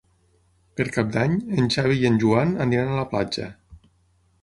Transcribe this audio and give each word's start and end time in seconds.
Per 0.79 0.87
Cap 0.95 1.11
d'Any 1.17 1.35
en 1.59 1.71
Xavi 1.77 1.99
i 2.01 2.09
en 2.11 2.19
Joan 2.25 2.57
aniran 2.69 2.93
a 2.97 3.01
la 3.05 3.09
platja. 3.15 3.51